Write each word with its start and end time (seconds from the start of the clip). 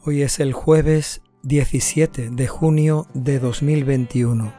Hoy 0.05 0.21
es 0.21 0.39
el 0.39 0.53
jueves 0.53 1.21
17 1.41 2.29
de 2.29 2.47
junio 2.47 3.07
de 3.15 3.39
2021. 3.39 4.53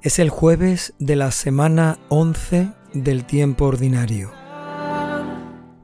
Es 0.00 0.18
el 0.18 0.30
jueves 0.30 0.94
de 0.98 1.16
la 1.16 1.30
semana 1.30 1.98
11 2.08 2.72
del 2.94 3.26
tiempo 3.26 3.66
ordinario. 3.66 4.37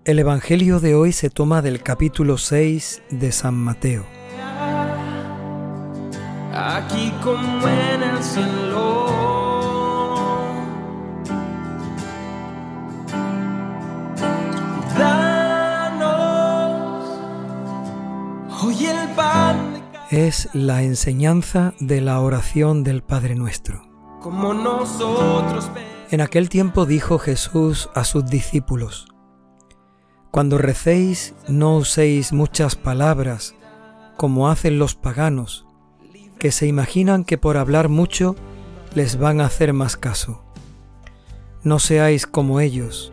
El 0.04 0.18
Evangelio 0.18 0.80
de 0.80 0.94
hoy 0.94 1.12
se 1.12 1.30
toma 1.30 1.62
del 1.62 1.82
capítulo 1.82 2.36
6 2.36 3.04
de 3.08 3.32
San 3.32 3.54
Mateo. 3.54 4.04
Aquí 6.52 7.10
como 7.22 7.66
en 7.66 8.02
el 8.02 8.22
cielo. 8.22 9.06
Danos 14.98 16.52
hoy 18.62 18.84
el 18.84 19.08
pan 19.16 19.82
Es 20.10 20.50
la 20.52 20.82
enseñanza 20.82 21.72
de 21.80 22.02
la 22.02 22.20
oración 22.20 22.84
del 22.84 23.02
Padre 23.02 23.36
Nuestro. 23.36 23.88
como 24.20 24.52
nosotros 24.52 25.70
En 26.10 26.20
aquel 26.20 26.50
tiempo 26.50 26.84
dijo 26.84 27.18
Jesús 27.18 27.88
a 27.94 28.04
sus 28.04 28.26
discípulos, 28.26 29.06
Cuando 30.34 30.58
recéis 30.58 31.32
no 31.46 31.76
uséis 31.76 32.32
muchas 32.32 32.74
palabras 32.74 33.54
como 34.16 34.48
hacen 34.48 34.80
los 34.80 34.96
paganos, 34.96 35.64
que 36.40 36.50
se 36.50 36.66
imaginan 36.66 37.22
que 37.22 37.38
por 37.38 37.56
hablar 37.56 37.88
mucho 37.88 38.34
les 38.96 39.16
van 39.16 39.40
a 39.40 39.46
hacer 39.46 39.72
más 39.72 39.96
caso. 39.96 40.42
No 41.62 41.78
seáis 41.78 42.26
como 42.26 42.58
ellos, 42.58 43.12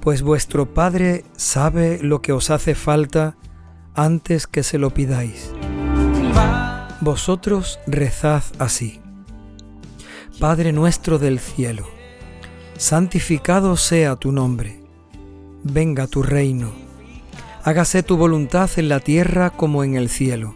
pues 0.00 0.22
vuestro 0.22 0.72
Padre 0.72 1.24
sabe 1.36 1.98
lo 2.00 2.22
que 2.22 2.30
os 2.32 2.48
hace 2.48 2.76
falta 2.76 3.36
antes 3.96 4.46
que 4.46 4.62
se 4.62 4.78
lo 4.78 4.94
pidáis. 4.94 5.50
Vosotros 7.00 7.80
rezad 7.88 8.44
así. 8.60 9.00
Padre 10.38 10.72
nuestro 10.72 11.18
del 11.18 11.40
cielo, 11.40 11.88
santificado 12.76 13.76
sea 13.76 14.14
tu 14.14 14.30
nombre, 14.30 14.81
venga 15.64 16.06
tu 16.06 16.22
reino, 16.22 16.72
hágase 17.62 18.02
tu 18.02 18.16
voluntad 18.16 18.70
en 18.76 18.88
la 18.88 19.00
tierra 19.00 19.50
como 19.50 19.84
en 19.84 19.94
el 19.94 20.08
cielo. 20.08 20.54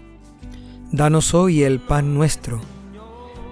Danos 0.91 1.35
hoy 1.35 1.63
el 1.63 1.81
pan 1.81 2.15
nuestro, 2.15 2.61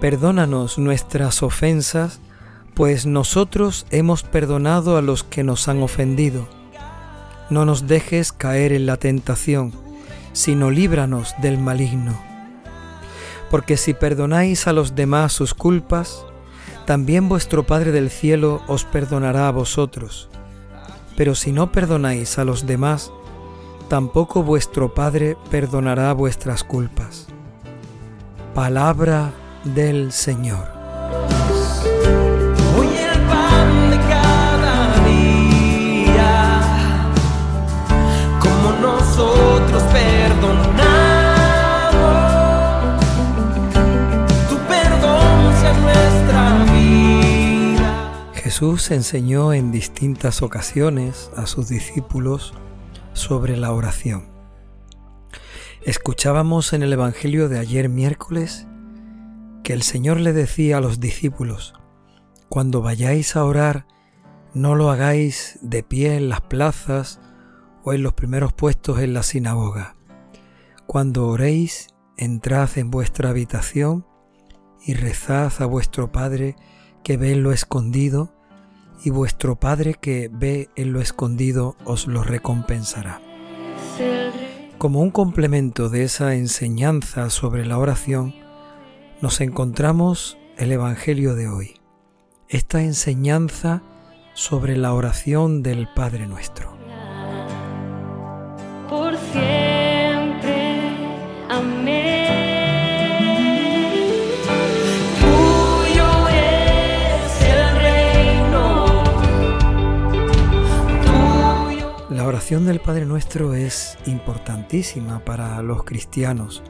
perdónanos 0.01 0.77
nuestras 0.77 1.43
ofensas, 1.43 2.19
pues 2.73 3.05
nosotros 3.05 3.85
hemos 3.89 4.23
perdonado 4.23 4.97
a 4.97 5.01
los 5.01 5.23
que 5.23 5.43
nos 5.43 5.67
han 5.67 5.81
ofendido. 5.81 6.47
No 7.49 7.63
nos 7.63 7.87
dejes 7.87 8.31
caer 8.31 8.73
en 8.73 8.85
la 8.85 8.97
tentación, 8.97 9.71
sino 10.33 10.71
líbranos 10.71 11.35
del 11.41 11.57
maligno. 11.57 12.19
Porque 13.49 13.77
si 13.77 13.93
perdonáis 13.93 14.67
a 14.67 14.73
los 14.73 14.95
demás 14.95 15.31
sus 15.31 15.53
culpas, 15.53 16.25
también 16.85 17.29
vuestro 17.29 17.65
Padre 17.65 17.91
del 17.91 18.09
cielo 18.09 18.61
os 18.67 18.83
perdonará 18.83 19.47
a 19.47 19.51
vosotros. 19.51 20.29
Pero 21.15 21.35
si 21.35 21.51
no 21.51 21.71
perdonáis 21.71 22.37
a 22.37 22.43
los 22.43 22.65
demás, 22.65 23.11
tampoco 23.87 24.43
vuestro 24.43 24.93
Padre 24.93 25.37
perdonará 25.49 26.11
vuestras 26.13 26.63
culpas. 26.63 27.27
Palabra 28.53 29.33
del 29.63 30.11
Señor. 30.11 30.74
Jesús 48.55 48.89
enseñó 48.91 49.51
en 49.51 49.73
distintas 49.73 50.41
ocasiones 50.41 51.29
a 51.35 51.45
sus 51.45 51.67
discípulos 51.67 52.53
sobre 53.11 53.57
la 53.57 53.73
oración. 53.73 54.29
Escuchábamos 55.83 56.71
en 56.71 56.81
el 56.81 56.93
Evangelio 56.93 57.49
de 57.49 57.59
ayer 57.59 57.89
miércoles 57.89 58.65
que 59.61 59.73
el 59.73 59.81
Señor 59.81 60.21
le 60.21 60.31
decía 60.31 60.77
a 60.77 60.79
los 60.79 61.01
discípulos, 61.01 61.73
cuando 62.47 62.81
vayáis 62.81 63.35
a 63.35 63.43
orar, 63.43 63.87
no 64.53 64.75
lo 64.75 64.89
hagáis 64.89 65.59
de 65.61 65.83
pie 65.83 66.15
en 66.15 66.29
las 66.29 66.39
plazas 66.39 67.19
o 67.83 67.91
en 67.91 68.03
los 68.03 68.13
primeros 68.13 68.53
puestos 68.53 69.01
en 69.01 69.13
la 69.13 69.23
sinagoga. 69.23 69.97
Cuando 70.87 71.27
oréis, 71.27 71.89
entrad 72.15 72.69
en 72.77 72.89
vuestra 72.89 73.31
habitación 73.31 74.07
y 74.81 74.93
rezad 74.93 75.51
a 75.59 75.65
vuestro 75.65 76.13
Padre 76.13 76.55
que 77.03 77.17
ve 77.17 77.33
en 77.33 77.43
lo 77.43 77.51
escondido, 77.51 78.31
y 79.03 79.09
vuestro 79.09 79.55
Padre 79.55 79.95
que 79.99 80.29
ve 80.31 80.69
en 80.75 80.93
lo 80.93 81.01
escondido 81.01 81.75
os 81.85 82.07
lo 82.07 82.23
recompensará. 82.23 83.21
Como 84.77 85.01
un 85.01 85.11
complemento 85.11 85.89
de 85.89 86.03
esa 86.03 86.35
enseñanza 86.35 87.29
sobre 87.29 87.65
la 87.65 87.77
oración, 87.77 88.35
nos 89.21 89.41
encontramos 89.41 90.37
el 90.57 90.71
Evangelio 90.71 91.35
de 91.35 91.47
hoy, 91.47 91.75
esta 92.49 92.81
enseñanza 92.81 93.81
sobre 94.33 94.75
la 94.75 94.93
oración 94.93 95.63
del 95.63 95.87
Padre 95.95 96.27
nuestro. 96.27 96.74
Oración 112.45 112.67
del 112.67 112.79
Padre 112.79 113.07
Nuestro 113.07 113.55
es 113.55 113.97
importantísima 114.05 115.17
para 115.17 115.59
los 115.63 115.83
cristianos, 115.83 116.61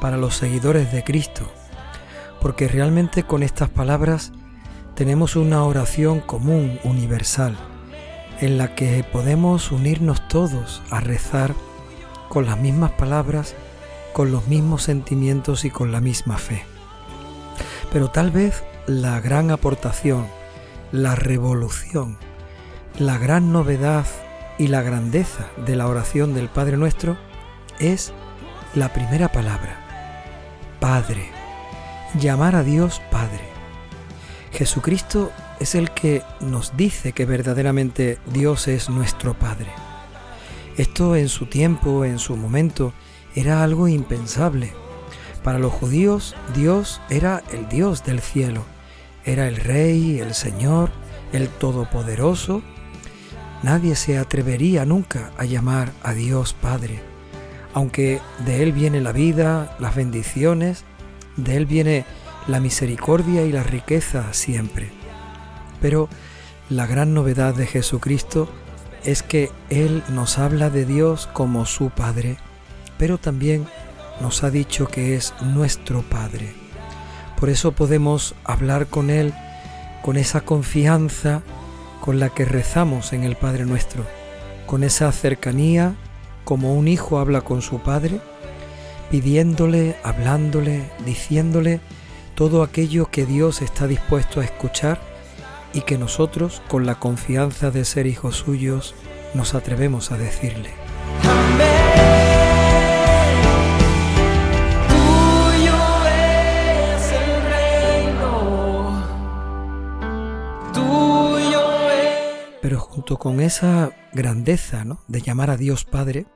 para 0.00 0.16
los 0.16 0.34
seguidores 0.34 0.90
de 0.90 1.04
Cristo, 1.04 1.48
porque 2.40 2.66
realmente 2.66 3.22
con 3.22 3.44
estas 3.44 3.68
palabras 3.68 4.32
tenemos 4.96 5.36
una 5.36 5.62
oración 5.62 6.18
común, 6.18 6.80
universal, 6.82 7.56
en 8.40 8.58
la 8.58 8.74
que 8.74 9.04
podemos 9.04 9.70
unirnos 9.70 10.26
todos 10.26 10.82
a 10.90 10.98
rezar 10.98 11.54
con 12.28 12.44
las 12.44 12.58
mismas 12.58 12.90
palabras, 12.90 13.54
con 14.12 14.32
los 14.32 14.48
mismos 14.48 14.82
sentimientos 14.82 15.64
y 15.64 15.70
con 15.70 15.92
la 15.92 16.00
misma 16.00 16.36
fe. 16.36 16.64
Pero 17.92 18.10
tal 18.10 18.32
vez 18.32 18.64
la 18.88 19.20
gran 19.20 19.52
aportación, 19.52 20.26
la 20.90 21.14
revolución, 21.14 22.18
la 22.98 23.18
gran 23.18 23.52
novedad 23.52 24.04
y 24.58 24.68
la 24.68 24.82
grandeza 24.82 25.46
de 25.66 25.76
la 25.76 25.86
oración 25.86 26.34
del 26.34 26.48
Padre 26.48 26.76
Nuestro 26.76 27.16
es 27.78 28.12
la 28.74 28.92
primera 28.92 29.30
palabra, 29.30 29.84
Padre, 30.80 31.30
llamar 32.18 32.56
a 32.56 32.62
Dios 32.62 33.00
Padre. 33.10 33.44
Jesucristo 34.52 35.32
es 35.60 35.74
el 35.74 35.90
que 35.90 36.22
nos 36.40 36.76
dice 36.76 37.12
que 37.12 37.26
verdaderamente 37.26 38.18
Dios 38.32 38.68
es 38.68 38.88
nuestro 38.88 39.34
Padre. 39.38 39.68
Esto 40.76 41.16
en 41.16 41.28
su 41.28 41.46
tiempo, 41.46 42.04
en 42.04 42.18
su 42.18 42.36
momento, 42.36 42.92
era 43.34 43.62
algo 43.62 43.88
impensable. 43.88 44.72
Para 45.42 45.58
los 45.58 45.72
judíos, 45.72 46.34
Dios 46.54 47.00
era 47.08 47.42
el 47.52 47.68
Dios 47.68 48.04
del 48.04 48.20
cielo, 48.20 48.64
era 49.24 49.48
el 49.48 49.56
Rey, 49.56 50.20
el 50.20 50.34
Señor, 50.34 50.90
el 51.32 51.48
Todopoderoso. 51.48 52.62
Nadie 53.62 53.96
se 53.96 54.18
atrevería 54.18 54.84
nunca 54.84 55.32
a 55.38 55.44
llamar 55.44 55.92
a 56.02 56.12
Dios 56.12 56.54
Padre, 56.54 57.00
aunque 57.74 58.20
de 58.44 58.62
Él 58.62 58.72
viene 58.72 59.00
la 59.00 59.12
vida, 59.12 59.76
las 59.78 59.94
bendiciones, 59.94 60.84
de 61.36 61.56
Él 61.56 61.66
viene 61.66 62.04
la 62.46 62.60
misericordia 62.60 63.44
y 63.44 63.52
la 63.52 63.62
riqueza 63.62 64.32
siempre. 64.32 64.90
Pero 65.80 66.08
la 66.68 66.86
gran 66.86 67.14
novedad 67.14 67.54
de 67.54 67.66
Jesucristo 67.66 68.48
es 69.04 69.22
que 69.22 69.50
Él 69.70 70.02
nos 70.08 70.38
habla 70.38 70.70
de 70.70 70.84
Dios 70.84 71.28
como 71.32 71.64
su 71.66 71.90
Padre, 71.90 72.38
pero 72.98 73.18
también 73.18 73.66
nos 74.20 74.44
ha 74.44 74.50
dicho 74.50 74.86
que 74.86 75.16
es 75.16 75.34
nuestro 75.40 76.02
Padre. 76.02 76.54
Por 77.38 77.50
eso 77.50 77.72
podemos 77.72 78.34
hablar 78.44 78.86
con 78.86 79.10
Él 79.10 79.34
con 80.02 80.16
esa 80.16 80.40
confianza 80.40 81.42
con 82.06 82.20
la 82.20 82.30
que 82.30 82.44
rezamos 82.44 83.12
en 83.12 83.24
el 83.24 83.34
Padre 83.34 83.66
nuestro, 83.66 84.06
con 84.66 84.84
esa 84.84 85.10
cercanía, 85.10 85.96
como 86.44 86.74
un 86.74 86.86
hijo 86.86 87.18
habla 87.18 87.40
con 87.40 87.62
su 87.62 87.80
padre, 87.80 88.20
pidiéndole, 89.10 89.96
hablándole, 90.04 90.88
diciéndole 91.04 91.80
todo 92.36 92.62
aquello 92.62 93.10
que 93.10 93.26
Dios 93.26 93.60
está 93.60 93.88
dispuesto 93.88 94.40
a 94.40 94.44
escuchar 94.44 95.00
y 95.72 95.80
que 95.80 95.98
nosotros, 95.98 96.62
con 96.68 96.86
la 96.86 96.94
confianza 97.00 97.72
de 97.72 97.84
ser 97.84 98.06
hijos 98.06 98.36
suyos, 98.36 98.94
nos 99.34 99.54
atrevemos 99.54 100.12
a 100.12 100.16
decirle. 100.16 100.70
Con 113.14 113.40
esa 113.40 113.92
grandeza 114.12 114.84
¿no? 114.84 114.98
de 115.06 115.20
llamar 115.20 115.50
a 115.50 115.56
Dios 115.56 115.84
Padre, 115.84 116.26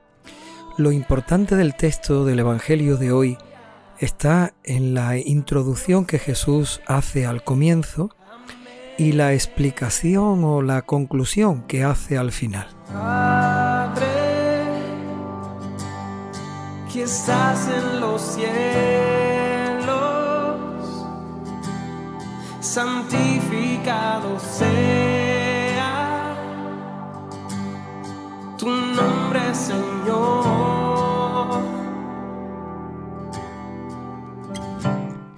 lo 0.79 0.93
importante 0.93 1.57
del 1.57 1.75
texto 1.75 2.25
del 2.25 2.39
Evangelio 2.39 2.97
de 2.97 3.11
hoy 3.11 3.37
está 3.99 4.55
en 4.63 4.95
la 4.95 5.19
introducción 5.19 6.07
que 6.07 6.21
Jesús 6.21 6.81
hace 6.87 7.27
al 7.27 7.43
comienzo 7.43 8.11
y 8.97 9.13
la 9.13 9.33
explicación 9.33 10.45
o 10.45 10.63
la 10.63 10.83
conclusión 10.83 11.63
que 11.63 11.83
hace 11.83 12.17
al 12.17 12.31
final. 12.31 12.69
Padre, 12.93 14.07
que 16.93 17.03
estás 17.03 17.69
en 17.69 18.01
los 18.01 18.23
cielos, 18.23 18.47
santificado 22.61 24.39
sea 24.39 24.80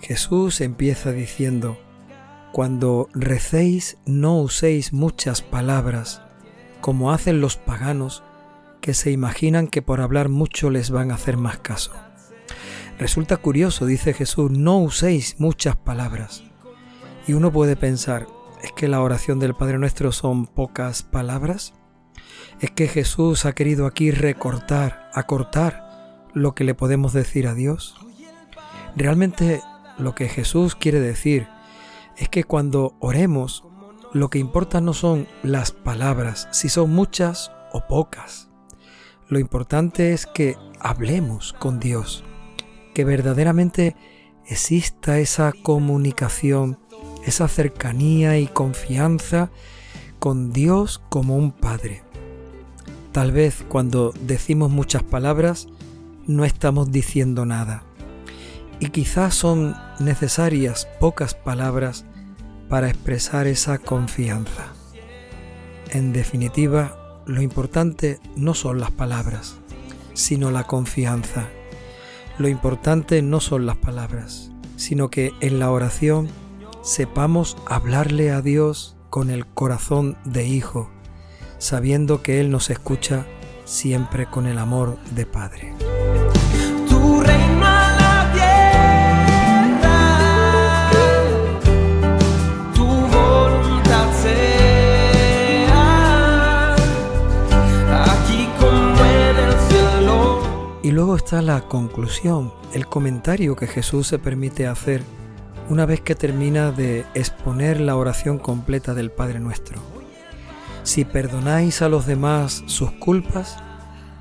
Jesús 0.01 0.61
empieza 0.61 1.13
diciendo, 1.13 1.79
Cuando 2.53 3.09
recéis 3.15 3.97
no 4.05 4.39
uséis 4.41 4.93
muchas 4.93 5.41
palabras, 5.41 6.21
como 6.83 7.13
hacen 7.13 7.41
los 7.41 7.57
paganos, 7.57 8.23
que 8.83 8.93
se 8.93 9.11
imaginan 9.11 9.69
que 9.69 9.81
por 9.81 10.03
hablar 10.03 10.29
mucho 10.29 10.69
les 10.69 10.91
van 10.91 11.11
a 11.11 11.15
hacer 11.15 11.39
más 11.39 11.61
caso. 11.61 11.93
Resulta 12.99 13.39
curioso, 13.39 13.87
dice 13.87 14.13
Jesús, 14.13 14.51
no 14.51 14.79
uséis 14.79 15.37
muchas 15.39 15.77
palabras. 15.77 16.43
Y 17.27 17.33
uno 17.33 17.51
puede 17.51 17.77
pensar, 17.77 18.27
¿es 18.63 18.73
que 18.73 18.89
la 18.89 19.01
oración 19.01 19.39
del 19.39 19.55
Padre 19.55 19.79
Nuestro 19.79 20.13
son 20.13 20.47
pocas 20.47 21.03
palabras? 21.03 21.73
¿Es 22.61 22.71
que 22.71 22.89
Jesús 22.89 23.45
ha 23.45 23.55
querido 23.55 23.87
aquí 23.87 24.11
recortar, 24.11 25.11
acortar 25.15 26.29
lo 26.33 26.55
que 26.55 26.65
le 26.65 26.75
podemos 26.75 27.13
decir 27.13 27.47
a 27.47 27.55
Dios? 27.55 27.97
Realmente 28.97 29.63
lo 29.99 30.15
que 30.15 30.29
Jesús 30.29 30.75
quiere 30.75 31.01
decir 31.01 31.49
es 32.17 32.29
que 32.29 32.45
cuando 32.45 32.95
oremos, 33.01 33.65
lo 34.13 34.29
que 34.29 34.39
importa 34.39 34.81
no 34.81 34.93
son 34.93 35.27
las 35.43 35.73
palabras, 35.73 36.49
si 36.53 36.69
son 36.69 36.91
muchas 36.91 37.51
o 37.73 37.87
pocas. 37.87 38.51
Lo 39.29 39.39
importante 39.39 40.13
es 40.13 40.27
que 40.27 40.57
hablemos 40.79 41.55
con 41.55 41.81
Dios, 41.81 42.23
que 42.95 43.05
verdaderamente 43.05 43.97
exista 44.47 45.19
esa 45.19 45.53
comunicación, 45.63 46.79
esa 47.25 47.49
cercanía 47.49 48.39
y 48.39 48.47
confianza 48.47 49.51
con 50.19 50.53
Dios 50.53 51.01
como 51.09 51.37
un 51.37 51.53
Padre. 51.53 52.03
Tal 53.13 53.31
vez 53.31 53.63
cuando 53.69 54.15
decimos 54.23 54.71
muchas 54.71 55.03
palabras 55.03 55.69
no 56.27 56.47
estamos 56.47 56.91
diciendo 56.91 57.45
nada. 57.45 57.83
Y 58.81 58.89
quizás 58.89 59.35
son 59.35 59.77
necesarias 60.01 60.89
pocas 60.99 61.35
palabras 61.35 62.07
para 62.71 62.89
expresar 62.89 63.47
esa 63.47 63.77
confianza. 63.77 64.73
En 65.91 66.15
definitiva, 66.15 67.21
lo 67.27 67.43
importante 67.43 68.19
no 68.35 68.55
son 68.55 68.81
las 68.81 68.91
palabras, 68.91 69.57
sino 70.15 70.51
la 70.51 70.65
confianza. 70.65 71.49
Lo 72.39 72.49
importante 72.49 73.21
no 73.21 73.41
son 73.41 73.67
las 73.67 73.77
palabras, 73.77 74.51
sino 74.77 75.11
que 75.11 75.33
en 75.41 75.59
la 75.59 75.71
oración 75.71 76.29
sepamos 76.81 77.59
hablarle 77.67 78.31
a 78.31 78.41
Dios 78.41 78.97
con 79.11 79.29
el 79.29 79.47
corazón 79.47 80.17
de 80.25 80.47
hijo, 80.47 80.91
sabiendo 81.63 82.23
que 82.23 82.41
Él 82.41 82.51
nos 82.51 82.71
escucha 82.71 83.25
siempre 83.65 84.27
con 84.27 84.49
el 84.49 84.59
amor 84.59 84.99
de 85.15 85.27
Padre. 85.27 85.73
Tu 86.89 87.21
reino 87.21 87.65
a 87.65 87.93
la 88.01 88.33
tierra, 88.35 90.01
tu 92.75 92.85
voluntad 92.85 94.13
sea, 94.23 95.55
aquí 98.13 98.49
como 98.59 99.05
en 99.05 99.37
el 99.37 99.53
cielo. 99.69 100.43
Y 100.83 100.91
luego 100.91 101.15
está 101.15 101.43
la 101.43 101.61
conclusión, 101.69 102.53
el 102.75 102.89
comentario 102.89 103.55
que 103.55 103.69
Jesús 103.69 104.09
se 104.09 104.19
permite 104.19 104.67
hacer 104.67 105.05
una 105.69 105.87
vez 105.87 106.01
que 106.01 106.17
termina 106.17 106.73
de 106.73 107.07
exponer 107.15 107.81
la 107.81 107.95
oración 107.95 108.41
completa 108.41 108.95
del 108.95 109.13
Padre 109.13 109.39
Nuestro. 109.39 109.92
Si 110.85 111.05
perdonáis 111.05 111.81
a 111.81 111.89
los 111.89 112.07
demás 112.07 112.65
sus 112.67 112.91
culpas, 112.91 113.57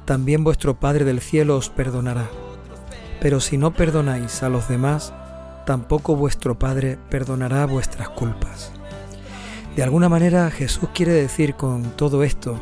también 0.06 0.44
vuestro 0.44 0.80
Padre 0.80 1.06
del 1.06 1.20
cielo 1.20 1.58
os 1.58 1.70
perdonará. 1.70 2.30
Pero 3.20 3.40
si 3.40 3.58
no 3.58 3.74
perdonáis 3.74 4.44
a 4.44 4.50
los 4.50 4.68
demás, 4.68 5.14
tampoco 5.66 6.16
vuestro 6.16 6.60
Padre 6.60 6.98
perdonará 7.10 7.66
vuestras 7.66 8.10
culpas. 8.10 8.72
De 9.76 9.84
alguna 9.84 10.10
manera 10.10 10.52
Jesús 10.52 10.90
quiere 10.94 11.14
decir 11.14 11.56
con 11.56 11.96
todo 11.96 12.24
esto 12.24 12.62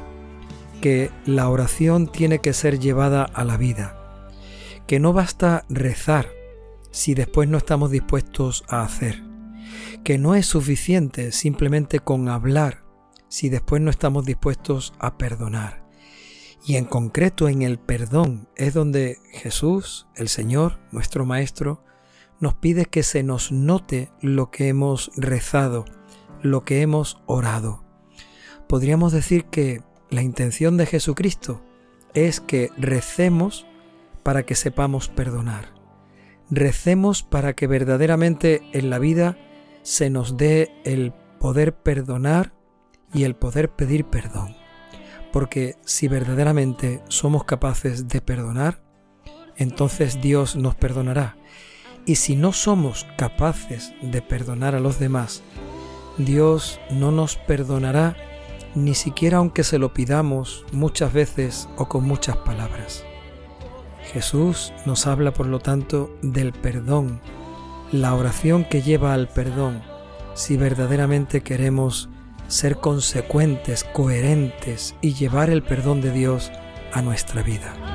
que 0.81 1.11
la 1.25 1.49
oración 1.49 2.07
tiene 2.07 2.39
que 2.39 2.53
ser 2.53 2.79
llevada 2.79 3.23
a 3.23 3.43
la 3.43 3.57
vida, 3.57 4.27
que 4.87 4.99
no 4.99 5.11
basta 5.11 5.65
rezar 5.69 6.29
si 6.91 7.15
después 7.15 7.49
no 7.49 7.57
estamos 7.57 7.91
dispuestos 7.91 8.63
a 8.69 8.81
hacer, 8.83 9.23
que 10.03 10.17
no 10.17 10.35
es 10.35 10.45
suficiente 10.45 11.31
simplemente 11.31 11.99
con 11.99 12.29
hablar 12.29 12.88
si 13.29 13.49
después 13.49 13.81
no 13.81 13.89
estamos 13.89 14.25
dispuestos 14.25 14.93
a 14.99 15.17
perdonar. 15.17 15.87
Y 16.65 16.75
en 16.75 16.85
concreto 16.85 17.47
en 17.47 17.61
el 17.61 17.79
perdón 17.79 18.49
es 18.55 18.73
donde 18.73 19.17
Jesús, 19.31 20.07
el 20.15 20.27
Señor, 20.27 20.79
nuestro 20.91 21.25
Maestro, 21.25 21.83
nos 22.39 22.55
pide 22.55 22.85
que 22.85 23.03
se 23.03 23.23
nos 23.23 23.51
note 23.51 24.11
lo 24.21 24.51
que 24.51 24.67
hemos 24.67 25.11
rezado, 25.15 25.85
lo 26.41 26.63
que 26.65 26.81
hemos 26.81 27.21
orado. 27.25 27.83
Podríamos 28.67 29.13
decir 29.13 29.45
que 29.45 29.81
la 30.09 30.21
intención 30.21 30.77
de 30.77 30.85
Jesucristo 30.85 31.61
es 32.13 32.39
que 32.39 32.71
recemos 32.77 33.65
para 34.23 34.43
que 34.43 34.55
sepamos 34.55 35.07
perdonar. 35.07 35.73
Recemos 36.49 37.23
para 37.23 37.53
que 37.53 37.67
verdaderamente 37.67 38.61
en 38.73 38.89
la 38.89 38.99
vida 38.99 39.37
se 39.83 40.09
nos 40.09 40.37
dé 40.37 40.71
el 40.83 41.13
poder 41.39 41.75
perdonar 41.75 42.53
y 43.13 43.23
el 43.23 43.35
poder 43.35 43.69
pedir 43.69 44.05
perdón. 44.05 44.55
Porque 45.31 45.75
si 45.85 46.07
verdaderamente 46.07 47.01
somos 47.07 47.43
capaces 47.43 48.07
de 48.07 48.21
perdonar, 48.21 48.81
entonces 49.55 50.21
Dios 50.21 50.55
nos 50.55 50.75
perdonará. 50.75 51.37
Y 52.05 52.15
si 52.15 52.35
no 52.35 52.53
somos 52.53 53.05
capaces 53.17 53.93
de 54.01 54.21
perdonar 54.21 54.73
a 54.73 54.79
los 54.79 54.99
demás, 54.99 55.43
Dios 56.17 56.79
no 56.91 57.11
nos 57.11 57.35
perdonará 57.35 58.15
ni 58.75 58.93
siquiera 58.93 59.37
aunque 59.37 59.63
se 59.63 59.79
lo 59.79 59.93
pidamos 59.93 60.65
muchas 60.71 61.13
veces 61.13 61.69
o 61.77 61.87
con 61.87 62.05
muchas 62.05 62.37
palabras. 62.37 63.03
Jesús 64.11 64.73
nos 64.85 65.07
habla 65.07 65.33
por 65.33 65.45
lo 65.45 65.59
tanto 65.59 66.15
del 66.21 66.51
perdón, 66.53 67.21
la 67.91 68.13
oración 68.15 68.65
que 68.65 68.81
lleva 68.81 69.13
al 69.13 69.27
perdón, 69.27 69.81
si 70.33 70.57
verdaderamente 70.57 71.41
queremos 71.41 72.09
ser 72.49 72.77
consecuentes, 72.77 73.85
coherentes 73.85 74.95
y 75.01 75.13
llevar 75.13 75.49
el 75.49 75.63
perdón 75.63 76.01
de 76.01 76.11
Dios 76.11 76.51
a 76.91 77.01
nuestra 77.01 77.41
vida. 77.43 77.88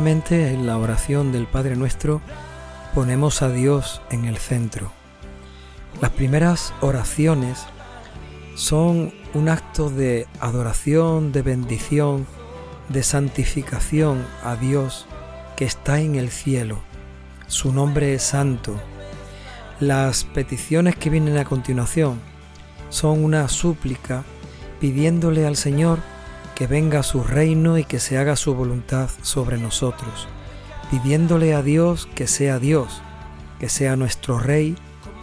En 0.00 0.66
la 0.66 0.78
oración 0.78 1.30
del 1.30 1.46
Padre 1.46 1.76
Nuestro 1.76 2.22
ponemos 2.94 3.42
a 3.42 3.50
Dios 3.50 4.00
en 4.10 4.24
el 4.24 4.38
centro. 4.38 4.90
Las 6.00 6.10
primeras 6.10 6.72
oraciones 6.80 7.66
son 8.54 9.12
un 9.34 9.50
acto 9.50 9.90
de 9.90 10.26
adoración, 10.40 11.32
de 11.32 11.42
bendición, 11.42 12.26
de 12.88 13.02
santificación 13.02 14.24
a 14.42 14.56
Dios 14.56 15.06
que 15.54 15.66
está 15.66 16.00
en 16.00 16.14
el 16.14 16.30
cielo. 16.30 16.78
Su 17.46 17.70
nombre 17.70 18.14
es 18.14 18.22
santo. 18.22 18.80
Las 19.80 20.24
peticiones 20.24 20.96
que 20.96 21.10
vienen 21.10 21.36
a 21.36 21.44
continuación 21.44 22.20
son 22.88 23.22
una 23.22 23.48
súplica 23.48 24.24
pidiéndole 24.80 25.46
al 25.46 25.56
Señor 25.56 25.98
que 26.60 26.66
venga 26.66 27.02
su 27.02 27.24
reino 27.24 27.78
y 27.78 27.84
que 27.84 27.98
se 27.98 28.18
haga 28.18 28.36
su 28.36 28.54
voluntad 28.54 29.08
sobre 29.22 29.56
nosotros, 29.56 30.28
pidiéndole 30.90 31.54
a 31.54 31.62
Dios 31.62 32.06
que 32.14 32.26
sea 32.26 32.58
Dios, 32.58 33.00
que 33.58 33.70
sea 33.70 33.96
nuestro 33.96 34.38
Rey 34.38 34.76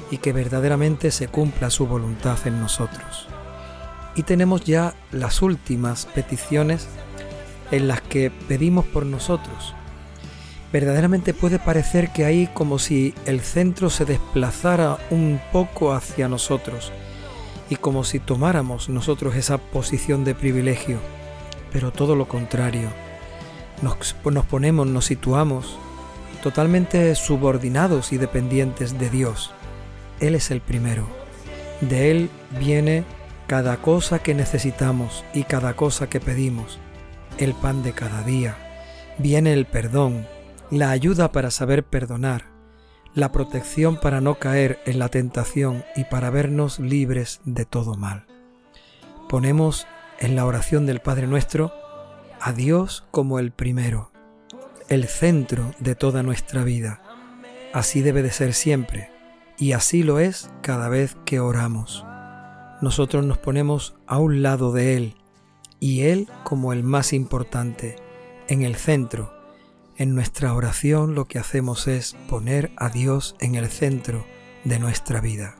y 0.10 0.18
que 0.18 0.34
verdaderamente 0.34 1.12
se 1.12 1.28
cumpla 1.28 1.70
su 1.70 1.86
voluntad 1.86 2.40
en 2.46 2.60
nosotros. 2.60 3.28
Y 4.16 4.24
tenemos 4.24 4.64
ya 4.64 4.96
las 5.12 5.44
últimas 5.44 6.08
peticiones 6.08 6.88
en 7.70 7.88
las 7.88 8.02
que 8.02 8.32
pedimos 8.32 8.86
por 8.86 9.06
nosotros. 9.06 9.76
Verdaderamente 10.74 11.36
puede 11.36 11.60
parecer 11.60 12.12
que 12.14 12.26
hay 12.26 12.48
como 12.48 12.80
si 12.80 13.14
el 13.28 13.42
centro 13.42 13.92
se 13.92 14.06
desplazara 14.06 14.98
un 15.12 15.40
poco 15.52 15.94
hacia 15.94 16.28
nosotros 16.28 16.92
y 17.70 17.76
como 17.76 18.04
si 18.04 18.18
tomáramos 18.20 18.90
nosotros 18.90 19.36
esa 19.36 19.60
posición 19.60 20.24
de 20.24 20.34
privilegio, 20.34 21.00
pero 21.72 21.92
todo 21.92 22.16
lo 22.16 22.28
contrario. 22.28 22.90
Nos, 23.82 24.16
nos 24.26 24.46
ponemos, 24.46 24.88
nos 24.88 25.06
situamos 25.06 25.78
totalmente 26.42 27.14
subordinados 27.16 28.14
y 28.14 28.18
dependientes 28.18 28.98
de 28.98 29.10
Dios. 29.10 29.52
Él 30.20 30.36
es 30.36 30.52
el 30.52 30.62
primero. 30.62 31.08
De 31.82 32.12
Él 32.12 32.30
viene 32.60 33.04
cada 33.48 33.78
cosa 33.78 34.20
que 34.20 34.34
necesitamos 34.34 35.24
y 35.34 35.44
cada 35.44 35.76
cosa 35.76 36.10
que 36.10 36.20
pedimos, 36.20 36.80
el 37.38 37.54
pan 37.54 37.84
de 37.84 37.94
cada 37.94 38.24
día. 38.24 38.58
Viene 39.18 39.54
el 39.54 39.66
perdón, 39.66 40.28
la 40.70 40.92
ayuda 40.92 41.32
para 41.32 41.50
saber 41.50 41.84
perdonar, 41.84 42.46
la 43.14 43.32
protección 43.32 43.98
para 43.98 44.22
no 44.22 44.36
caer 44.36 44.80
en 44.86 45.00
la 45.00 45.10
tentación 45.10 45.84
y 45.96 46.04
para 46.04 46.30
vernos 46.30 46.80
libres 46.80 47.40
de 47.46 47.66
todo 47.66 47.96
mal. 47.96 48.26
Ponemos 49.30 49.88
en 50.20 50.36
la 50.36 50.46
oración 50.46 50.86
del 50.86 51.00
Padre 51.00 51.28
nuestro 51.28 51.74
a 52.40 52.54
Dios 52.54 53.06
como 53.12 53.40
el 53.40 53.52
primero, 53.52 54.12
el 54.90 55.08
centro 55.08 55.74
de 55.80 55.96
toda 55.96 56.24
nuestra 56.24 56.64
vida. 56.64 57.02
Así 57.74 58.02
debe 58.02 58.22
de 58.22 58.32
ser 58.32 58.54
siempre 58.54 59.12
y 59.58 59.72
así 59.72 60.04
lo 60.04 60.20
es 60.20 60.50
cada 60.62 60.90
vez 60.90 61.18
que 61.26 61.40
oramos. 61.40 62.06
Nosotros 62.82 63.26
nos 63.26 63.38
ponemos 63.38 63.96
a 64.06 64.20
un 64.20 64.42
lado 64.42 64.72
de 64.72 64.96
Él 64.96 65.16
y 65.80 66.02
Él 66.02 66.28
como 66.44 66.74
el 66.74 66.84
más 66.84 67.14
importante, 67.14 67.96
en 68.48 68.62
el 68.62 68.76
centro. 68.76 69.34
En 69.98 70.14
nuestra 70.16 70.54
oración 70.54 71.16
lo 71.16 71.26
que 71.26 71.40
hacemos 71.40 71.88
es 71.88 72.16
poner 72.30 72.72
a 72.78 72.90
Dios 72.90 73.36
en 73.40 73.56
el 73.56 73.68
centro 73.68 74.26
de 74.64 74.80
nuestra 74.80 75.22
vida. 75.22 75.56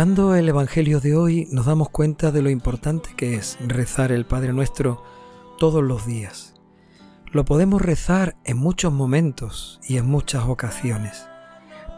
Escuchando 0.00 0.34
el 0.34 0.48
Evangelio 0.48 0.98
de 0.98 1.14
hoy 1.14 1.46
nos 1.50 1.66
damos 1.66 1.90
cuenta 1.90 2.32
de 2.32 2.40
lo 2.40 2.48
importante 2.48 3.10
que 3.18 3.34
es 3.34 3.58
rezar 3.60 4.12
el 4.12 4.24
Padre 4.24 4.54
Nuestro 4.54 5.04
todos 5.58 5.84
los 5.84 6.06
días. 6.06 6.54
Lo 7.32 7.44
podemos 7.44 7.82
rezar 7.82 8.34
en 8.46 8.56
muchos 8.56 8.94
momentos 8.94 9.78
y 9.86 9.98
en 9.98 10.06
muchas 10.06 10.44
ocasiones, 10.44 11.26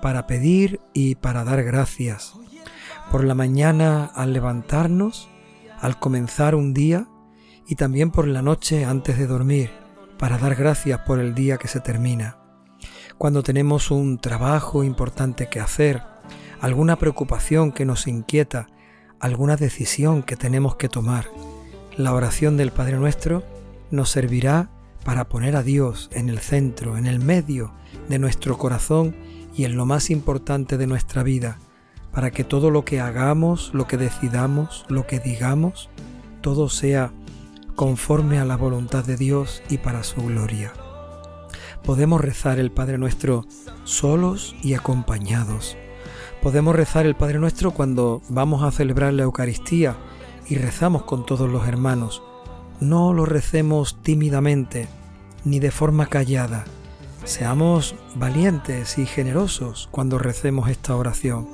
para 0.00 0.26
pedir 0.26 0.80
y 0.92 1.14
para 1.14 1.44
dar 1.44 1.62
gracias. 1.62 2.34
Por 3.12 3.22
la 3.22 3.36
mañana 3.36 4.06
al 4.06 4.32
levantarnos, 4.32 5.28
al 5.80 6.00
comenzar 6.00 6.56
un 6.56 6.74
día 6.74 7.06
y 7.68 7.76
también 7.76 8.10
por 8.10 8.26
la 8.26 8.42
noche 8.42 8.84
antes 8.84 9.16
de 9.16 9.28
dormir, 9.28 9.70
para 10.18 10.38
dar 10.38 10.56
gracias 10.56 10.98
por 11.06 11.20
el 11.20 11.36
día 11.36 11.56
que 11.56 11.68
se 11.68 11.78
termina. 11.78 12.38
Cuando 13.16 13.44
tenemos 13.44 13.92
un 13.92 14.18
trabajo 14.18 14.82
importante 14.82 15.48
que 15.48 15.60
hacer, 15.60 16.02
alguna 16.62 16.94
preocupación 16.96 17.72
que 17.72 17.84
nos 17.84 18.06
inquieta, 18.06 18.68
alguna 19.18 19.56
decisión 19.56 20.22
que 20.22 20.36
tenemos 20.36 20.76
que 20.76 20.88
tomar, 20.88 21.26
la 21.96 22.14
oración 22.14 22.56
del 22.56 22.70
Padre 22.70 22.98
Nuestro 22.98 23.42
nos 23.90 24.10
servirá 24.10 24.70
para 25.04 25.28
poner 25.28 25.56
a 25.56 25.64
Dios 25.64 26.08
en 26.12 26.28
el 26.28 26.38
centro, 26.38 26.96
en 26.96 27.06
el 27.06 27.18
medio 27.18 27.74
de 28.08 28.20
nuestro 28.20 28.58
corazón 28.58 29.16
y 29.56 29.64
en 29.64 29.76
lo 29.76 29.86
más 29.86 30.08
importante 30.08 30.78
de 30.78 30.86
nuestra 30.86 31.24
vida, 31.24 31.58
para 32.12 32.30
que 32.30 32.44
todo 32.44 32.70
lo 32.70 32.84
que 32.84 33.00
hagamos, 33.00 33.72
lo 33.74 33.88
que 33.88 33.96
decidamos, 33.96 34.86
lo 34.88 35.04
que 35.04 35.18
digamos, 35.18 35.90
todo 36.42 36.68
sea 36.68 37.12
conforme 37.74 38.38
a 38.38 38.44
la 38.44 38.56
voluntad 38.56 39.04
de 39.04 39.16
Dios 39.16 39.64
y 39.68 39.78
para 39.78 40.04
su 40.04 40.22
gloria. 40.22 40.72
Podemos 41.82 42.20
rezar 42.20 42.60
el 42.60 42.70
Padre 42.70 42.98
Nuestro 42.98 43.46
solos 43.82 44.54
y 44.62 44.74
acompañados. 44.74 45.76
Podemos 46.42 46.74
rezar 46.74 47.06
el 47.06 47.14
Padre 47.14 47.38
Nuestro 47.38 47.70
cuando 47.70 48.20
vamos 48.28 48.64
a 48.64 48.72
celebrar 48.72 49.12
la 49.12 49.22
Eucaristía 49.22 49.94
y 50.48 50.56
rezamos 50.56 51.04
con 51.04 51.24
todos 51.24 51.48
los 51.48 51.68
hermanos. 51.68 52.20
No 52.80 53.12
lo 53.12 53.26
recemos 53.26 54.02
tímidamente 54.02 54.88
ni 55.44 55.60
de 55.60 55.70
forma 55.70 56.06
callada. 56.06 56.64
Seamos 57.22 57.94
valientes 58.16 58.98
y 58.98 59.06
generosos 59.06 59.88
cuando 59.92 60.18
recemos 60.18 60.68
esta 60.68 60.96
oración. 60.96 61.46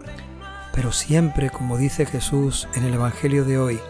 Pero 0.72 0.90
siempre, 0.92 1.50
como 1.50 1.76
dice 1.76 2.06
Jesús 2.06 2.66
en 2.74 2.84
el 2.84 2.94
Evangelio 2.94 3.44
de 3.44 3.58
hoy, 3.58 3.80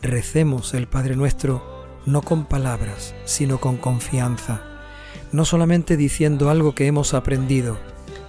recemos 0.00 0.74
el 0.74 0.86
Padre 0.86 1.16
Nuestro 1.16 1.84
no 2.06 2.22
con 2.22 2.44
palabras, 2.44 3.16
sino 3.24 3.58
con 3.58 3.78
confianza. 3.78 4.62
No 5.32 5.44
solamente 5.44 5.96
diciendo 5.96 6.50
algo 6.50 6.72
que 6.72 6.86
hemos 6.86 7.14
aprendido, 7.14 7.78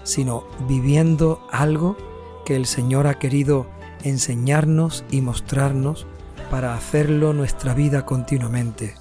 sino 0.02 0.46
viviendo 0.68 1.46
algo 1.52 2.07
que 2.48 2.56
el 2.56 2.66
Señor 2.66 3.08
ha 3.08 3.16
querido 3.16 3.68
enseñarnos 4.04 5.04
y 5.12 5.20
mostrarnos 5.20 6.08
para 6.50 6.76
hacerlo 6.76 7.34
nuestra 7.34 7.74
vida 7.74 8.06
continuamente, 8.06 8.96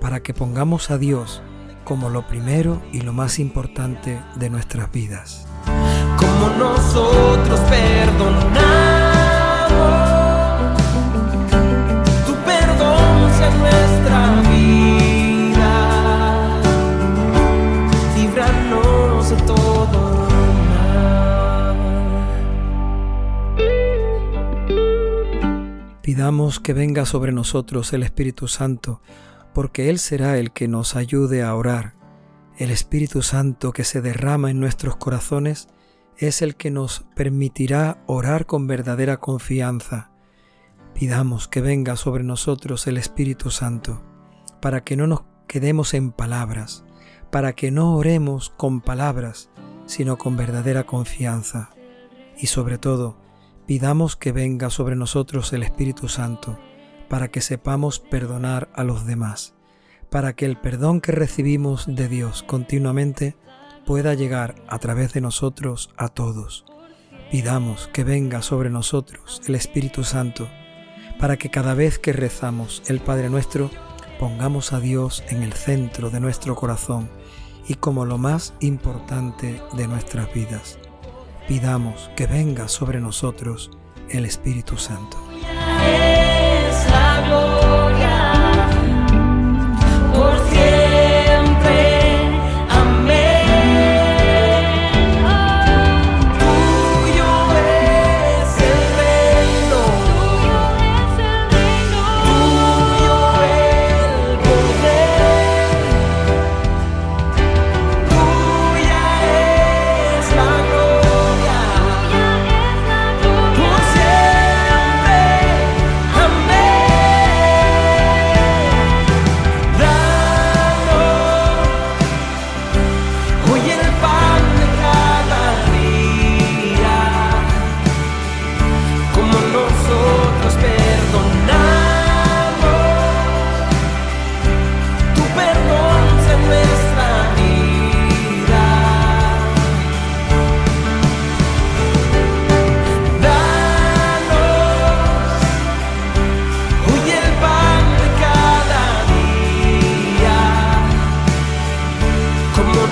para 0.00 0.18
que 0.20 0.34
pongamos 0.34 0.90
a 0.90 0.98
Dios 0.98 1.40
como 1.84 2.10
lo 2.10 2.26
primero 2.26 2.82
y 2.92 3.02
lo 3.02 3.12
más 3.12 3.38
importante 3.38 4.20
de 4.34 4.50
nuestras 4.50 4.90
vidas. 4.90 5.46
como 6.16 6.50
nosotros 6.58 7.60
perdonamos. 7.70 8.48
Tu 12.26 12.34
perdón 12.44 13.30
sea 13.38 13.50
nuestra 13.50 14.47
Pidamos 26.28 26.60
que 26.60 26.74
venga 26.74 27.06
sobre 27.06 27.32
nosotros 27.32 27.94
el 27.94 28.02
Espíritu 28.02 28.48
Santo, 28.48 29.00
porque 29.54 29.88
Él 29.88 29.98
será 29.98 30.36
el 30.36 30.52
que 30.52 30.68
nos 30.68 30.94
ayude 30.94 31.42
a 31.42 31.54
orar. 31.54 31.94
El 32.58 32.70
Espíritu 32.70 33.22
Santo 33.22 33.72
que 33.72 33.82
se 33.82 34.02
derrama 34.02 34.50
en 34.50 34.60
nuestros 34.60 34.96
corazones 34.96 35.68
es 36.18 36.42
el 36.42 36.56
que 36.56 36.70
nos 36.70 37.06
permitirá 37.16 38.02
orar 38.06 38.44
con 38.44 38.66
verdadera 38.66 39.16
confianza. 39.16 40.10
Pidamos 40.92 41.48
que 41.48 41.62
venga 41.62 41.96
sobre 41.96 42.24
nosotros 42.24 42.86
el 42.86 42.98
Espíritu 42.98 43.50
Santo, 43.50 44.02
para 44.60 44.84
que 44.84 44.96
no 44.98 45.06
nos 45.06 45.22
quedemos 45.46 45.94
en 45.94 46.12
palabras, 46.12 46.84
para 47.30 47.54
que 47.54 47.70
no 47.70 47.96
oremos 47.96 48.50
con 48.50 48.82
palabras, 48.82 49.48
sino 49.86 50.18
con 50.18 50.36
verdadera 50.36 50.84
confianza. 50.84 51.70
Y 52.36 52.48
sobre 52.48 52.76
todo, 52.76 53.16
Pidamos 53.68 54.16
que 54.16 54.32
venga 54.32 54.70
sobre 54.70 54.96
nosotros 54.96 55.52
el 55.52 55.62
Espíritu 55.62 56.08
Santo 56.08 56.58
para 57.10 57.28
que 57.28 57.42
sepamos 57.42 57.98
perdonar 58.00 58.70
a 58.72 58.82
los 58.82 59.04
demás, 59.04 59.52
para 60.08 60.32
que 60.32 60.46
el 60.46 60.56
perdón 60.56 61.02
que 61.02 61.12
recibimos 61.12 61.84
de 61.86 62.08
Dios 62.08 62.42
continuamente 62.42 63.36
pueda 63.84 64.14
llegar 64.14 64.54
a 64.68 64.78
través 64.78 65.12
de 65.12 65.20
nosotros 65.20 65.90
a 65.98 66.08
todos. 66.08 66.64
Pidamos 67.30 67.90
que 67.92 68.04
venga 68.04 68.40
sobre 68.40 68.70
nosotros 68.70 69.42
el 69.46 69.54
Espíritu 69.54 70.02
Santo 70.02 70.48
para 71.20 71.36
que 71.36 71.50
cada 71.50 71.74
vez 71.74 71.98
que 71.98 72.14
rezamos 72.14 72.82
el 72.86 73.00
Padre 73.00 73.28
nuestro 73.28 73.70
pongamos 74.18 74.72
a 74.72 74.80
Dios 74.80 75.22
en 75.28 75.42
el 75.42 75.52
centro 75.52 76.08
de 76.08 76.20
nuestro 76.20 76.54
corazón 76.54 77.10
y 77.68 77.74
como 77.74 78.06
lo 78.06 78.16
más 78.16 78.54
importante 78.60 79.60
de 79.76 79.88
nuestras 79.88 80.32
vidas 80.32 80.78
pidamos 81.48 82.10
que 82.14 82.26
venga 82.26 82.68
sobre 82.68 83.00
nosotros 83.00 83.70
el 84.10 84.26
Espíritu 84.26 84.76
Santo. 84.76 85.27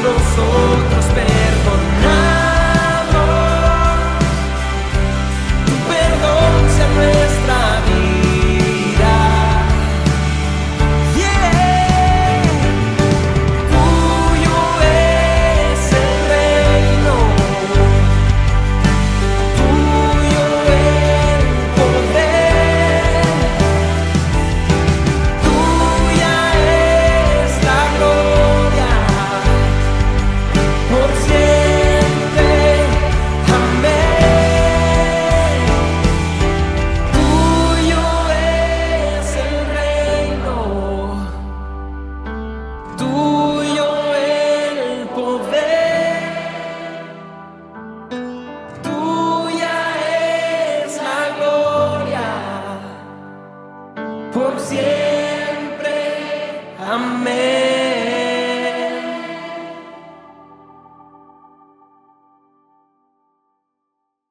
eu 0.07 0.19
sou 0.21 0.86